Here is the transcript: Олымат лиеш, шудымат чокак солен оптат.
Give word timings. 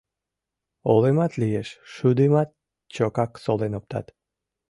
Олымат 0.93 1.33
лиеш, 1.41 1.69
шудымат 1.93 2.49
чокак 2.93 3.31
солен 3.43 3.73
оптат. 3.79 4.05